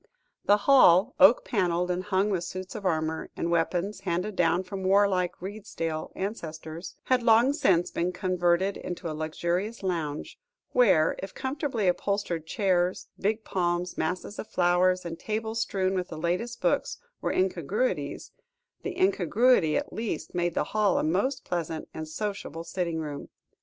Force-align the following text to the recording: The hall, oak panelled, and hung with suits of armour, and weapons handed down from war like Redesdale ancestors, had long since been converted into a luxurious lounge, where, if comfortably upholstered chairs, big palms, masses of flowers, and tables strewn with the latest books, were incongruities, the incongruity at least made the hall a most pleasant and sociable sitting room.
The 0.45 0.57
hall, 0.65 1.13
oak 1.19 1.45
panelled, 1.45 1.91
and 1.91 2.03
hung 2.03 2.31
with 2.31 2.43
suits 2.43 2.73
of 2.73 2.87
armour, 2.87 3.29
and 3.37 3.51
weapons 3.51 3.99
handed 3.99 4.35
down 4.35 4.63
from 4.63 4.81
war 4.83 5.07
like 5.07 5.39
Redesdale 5.39 6.11
ancestors, 6.15 6.95
had 7.03 7.21
long 7.21 7.53
since 7.53 7.91
been 7.91 8.11
converted 8.11 8.77
into 8.77 9.11
a 9.11 9.13
luxurious 9.13 9.83
lounge, 9.83 10.39
where, 10.71 11.15
if 11.21 11.35
comfortably 11.35 11.87
upholstered 11.87 12.47
chairs, 12.47 13.09
big 13.19 13.43
palms, 13.43 13.95
masses 13.95 14.39
of 14.39 14.47
flowers, 14.47 15.05
and 15.05 15.19
tables 15.19 15.61
strewn 15.61 15.93
with 15.93 16.07
the 16.07 16.17
latest 16.17 16.61
books, 16.61 16.97
were 17.21 17.31
incongruities, 17.31 18.31
the 18.81 18.99
incongruity 18.99 19.77
at 19.77 19.93
least 19.93 20.33
made 20.33 20.55
the 20.55 20.63
hall 20.73 20.97
a 20.97 21.03
most 21.03 21.45
pleasant 21.45 21.87
and 21.93 22.07
sociable 22.07 22.63
sitting 22.63 22.97
room. 22.97 23.29